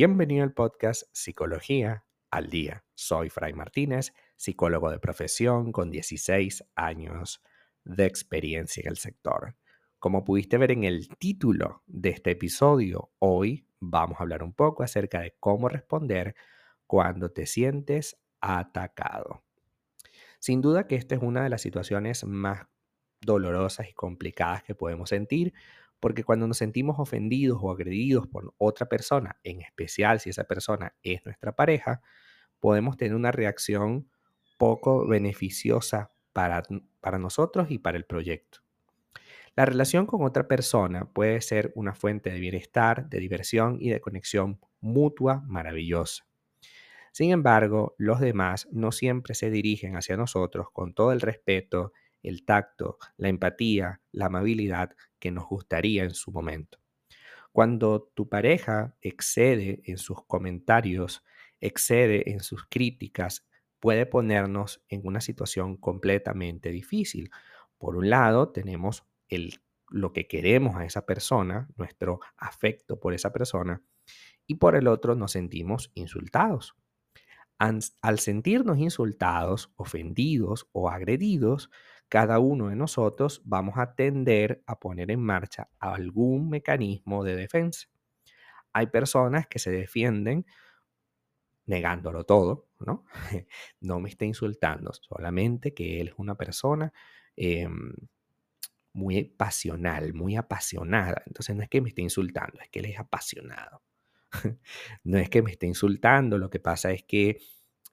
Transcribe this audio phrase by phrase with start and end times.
[0.00, 2.84] Bienvenido al podcast Psicología al Día.
[2.94, 7.42] Soy Fray Martínez, psicólogo de profesión con 16 años
[7.82, 9.56] de experiencia en el sector.
[9.98, 14.84] Como pudiste ver en el título de este episodio, hoy vamos a hablar un poco
[14.84, 16.36] acerca de cómo responder
[16.86, 19.42] cuando te sientes atacado.
[20.38, 22.68] Sin duda que esta es una de las situaciones más
[23.20, 25.54] dolorosas y complicadas que podemos sentir,
[26.00, 30.94] porque cuando nos sentimos ofendidos o agredidos por otra persona, en especial si esa persona
[31.02, 32.00] es nuestra pareja,
[32.60, 34.08] podemos tener una reacción
[34.58, 36.62] poco beneficiosa para,
[37.00, 38.60] para nosotros y para el proyecto.
[39.56, 44.00] La relación con otra persona puede ser una fuente de bienestar, de diversión y de
[44.00, 46.28] conexión mutua maravillosa.
[47.12, 52.44] Sin embargo, los demás no siempre se dirigen hacia nosotros con todo el respeto, el
[52.44, 56.78] tacto, la empatía, la amabilidad que nos gustaría en su momento.
[57.52, 61.24] Cuando tu pareja excede en sus comentarios,
[61.60, 63.46] excede en sus críticas,
[63.80, 67.30] puede ponernos en una situación completamente difícil.
[67.78, 73.32] Por un lado, tenemos el, lo que queremos a esa persona, nuestro afecto por esa
[73.32, 73.82] persona,
[74.46, 76.74] y por el otro nos sentimos insultados.
[77.58, 81.70] Al sentirnos insultados, ofendidos o agredidos,
[82.08, 87.88] cada uno de nosotros vamos a tender a poner en marcha algún mecanismo de defensa.
[88.72, 90.46] Hay personas que se defienden
[91.66, 93.04] negándolo todo, ¿no?
[93.80, 96.92] no me está insultando, solamente que él es una persona
[97.36, 97.92] em,
[98.92, 101.22] muy pasional, muy apasionada.
[101.26, 103.82] Entonces no es que me esté insultando, es que él es apasionado.
[105.04, 107.38] no es que me esté insultando, lo que pasa es que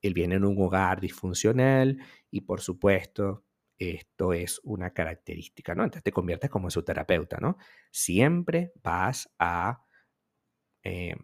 [0.02, 2.00] él viene en un hogar disfuncional
[2.32, 3.45] y por supuesto
[3.78, 5.84] esto es una característica, ¿no?
[5.84, 7.58] Entonces te conviertes como su terapeuta, ¿no?
[7.92, 9.86] Siempre vas a
[10.84, 11.16] eh,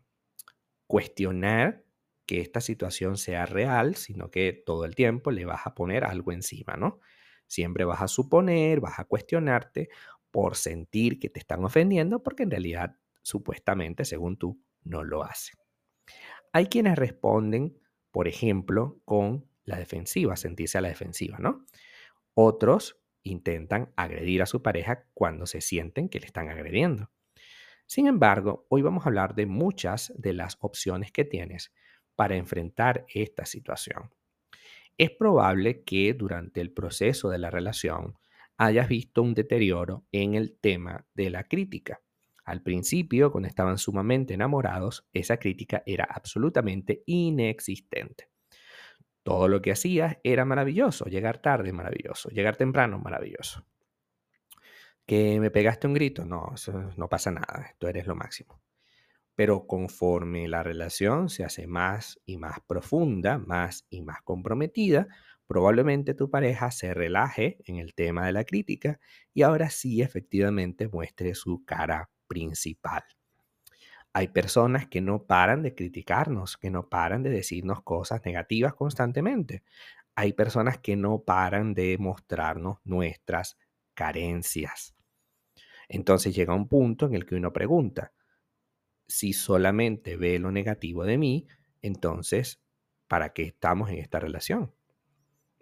[0.87, 1.85] cuestionar
[2.25, 6.31] que esta situación sea real, sino que todo el tiempo le vas a poner algo
[6.31, 6.99] encima, ¿no?
[7.47, 9.89] Siempre vas a suponer, vas a cuestionarte
[10.31, 15.53] por sentir que te están ofendiendo, porque en realidad, supuestamente, según tú, no lo hace.
[16.53, 17.77] Hay quienes responden,
[18.11, 21.65] por ejemplo, con la defensiva, sentirse a la defensiva, ¿no?
[22.43, 27.11] Otros intentan agredir a su pareja cuando se sienten que le están agrediendo.
[27.85, 31.71] Sin embargo, hoy vamos a hablar de muchas de las opciones que tienes
[32.15, 34.09] para enfrentar esta situación.
[34.97, 38.17] Es probable que durante el proceso de la relación
[38.57, 42.01] hayas visto un deterioro en el tema de la crítica.
[42.43, 48.30] Al principio, cuando estaban sumamente enamorados, esa crítica era absolutamente inexistente.
[49.23, 53.65] Todo lo que hacías era maravilloso, llegar tarde maravilloso, llegar temprano maravilloso.
[55.05, 56.53] Que me pegaste un grito, no,
[56.97, 58.61] no pasa nada, tú eres lo máximo.
[59.35, 65.07] Pero conforme la relación se hace más y más profunda, más y más comprometida,
[65.47, 68.99] probablemente tu pareja se relaje en el tema de la crítica
[69.33, 73.03] y ahora sí efectivamente muestre su cara principal.
[74.13, 79.63] Hay personas que no paran de criticarnos, que no paran de decirnos cosas negativas constantemente.
[80.15, 83.57] Hay personas que no paran de mostrarnos nuestras
[83.93, 84.95] carencias.
[85.87, 88.11] Entonces llega un punto en el que uno pregunta,
[89.07, 91.47] si solamente ve lo negativo de mí,
[91.81, 92.61] entonces,
[93.07, 94.73] ¿para qué estamos en esta relación?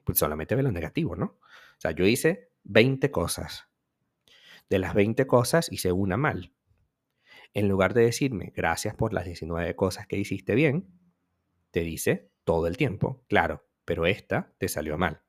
[0.04, 1.26] Pues solamente ve lo negativo, ¿no?
[1.26, 3.68] O sea, yo hice 20 cosas.
[4.70, 6.54] De las 20 cosas hice una mal.
[7.54, 10.88] En lugar de decirme gracias por las 19 cosas que hiciste bien,
[11.72, 15.22] te dice todo el tiempo, claro, pero esta te salió mal.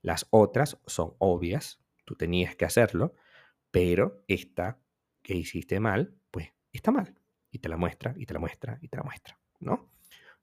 [0.00, 3.14] Las otras son obvias, tú tenías que hacerlo,
[3.70, 4.78] pero esta
[5.22, 7.14] que hiciste mal, pues está mal.
[7.50, 9.88] Y te la muestra, y te la muestra, y te la muestra, ¿no?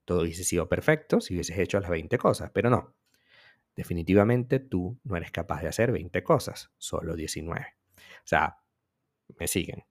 [0.05, 2.95] Todo hubiese sido perfecto si hubieses hecho las 20 cosas, pero no.
[3.75, 7.65] Definitivamente tú no eres capaz de hacer 20 cosas, solo 19.
[7.99, 8.57] O sea,
[9.37, 9.83] me siguen.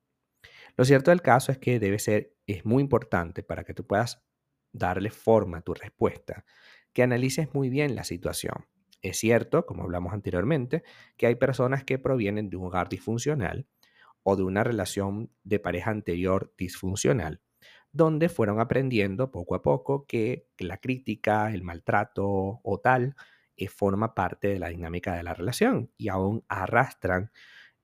[0.81, 4.25] Lo cierto del caso es que debe ser, es muy importante para que tú puedas
[4.73, 6.47] darle forma a tu respuesta,
[6.95, 8.65] que analices muy bien la situación.
[9.03, 10.83] Es cierto, como hablamos anteriormente,
[11.19, 13.67] que hay personas que provienen de un hogar disfuncional
[14.23, 17.43] o de una relación de pareja anterior disfuncional,
[17.93, 22.25] donde fueron aprendiendo poco a poco que la crítica, el maltrato
[22.63, 23.17] o tal
[23.55, 27.33] eh, forma parte de la dinámica de la relación y aún arrastran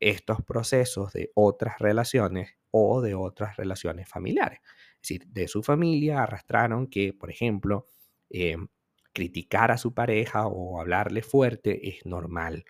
[0.01, 4.61] estos procesos de otras relaciones o de otras relaciones familiares.
[4.97, 7.87] Es decir, de su familia arrastraron que, por ejemplo,
[8.31, 8.69] em,
[9.13, 12.65] criticar a su pareja o hablarle fuerte es normal.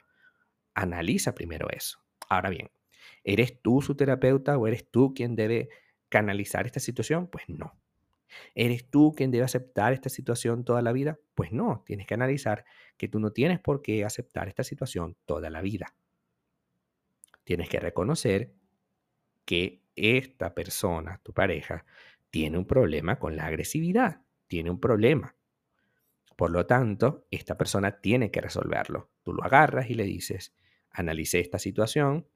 [0.75, 1.99] Analiza primero eso.
[2.29, 2.71] Ahora bien,
[3.25, 5.69] ¿eres tú su terapeuta o eres tú quien debe
[6.09, 7.27] canalizar esta situación?
[7.29, 7.77] Pues no.
[8.55, 11.19] ¿Eres tú quien debe aceptar esta situación toda la vida?
[11.35, 12.65] Pues no, tienes que analizar
[12.97, 15.95] que tú no tienes por qué aceptar esta situación toda la vida.
[17.47, 18.53] Tienes que reconocer
[19.45, 21.87] que esta persona, tu pareja,
[22.29, 25.37] tiene un problema con la agresividad, tiene un problema.
[26.35, 29.11] Por lo tanto, esta persona tiene que resolverlo.
[29.23, 30.57] Tú lo agarras y le dices,
[30.91, 32.27] analicé esta situación,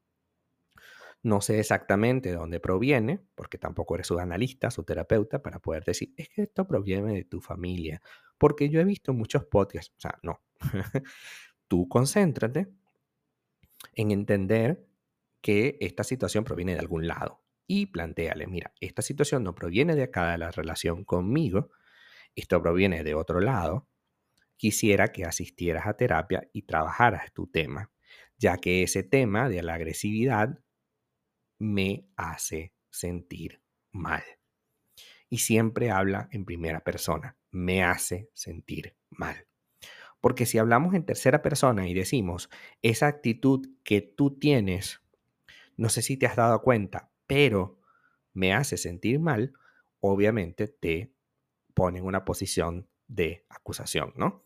[1.25, 5.85] no sé exactamente de dónde proviene, porque tampoco eres su analista, su terapeuta, para poder
[5.85, 8.01] decir, es que esto proviene de tu familia,
[8.39, 10.41] porque yo he visto muchos podcasts, o sea, no.
[11.67, 12.69] Tú concéntrate
[13.95, 14.87] en entender
[15.41, 20.05] que esta situación proviene de algún lado y planteale, mira, esta situación no proviene de
[20.05, 21.71] acá de la relación conmigo,
[22.35, 23.89] esto proviene de otro lado,
[24.57, 27.91] quisiera que asistieras a terapia y trabajaras tu tema,
[28.39, 30.59] ya que ese tema de la agresividad
[31.59, 34.23] me hace sentir mal.
[35.29, 39.47] Y siempre habla en primera persona, me hace sentir mal.
[40.21, 42.51] Porque si hablamos en tercera persona y decimos,
[42.83, 45.01] esa actitud que tú tienes,
[45.81, 47.79] no sé si te has dado cuenta, pero
[48.33, 49.53] me hace sentir mal,
[50.01, 51.13] obviamente te
[51.75, 54.45] pone en una posición de acusación, ¿no?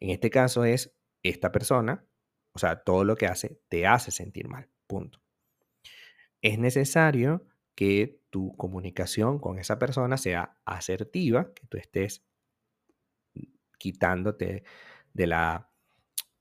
[0.00, 2.04] En este caso es esta persona,
[2.52, 5.22] o sea, todo lo que hace te hace sentir mal, punto
[6.42, 12.26] es necesario que tu comunicación con esa persona sea asertiva, que tú estés
[13.78, 14.64] quitándote
[15.14, 15.71] de la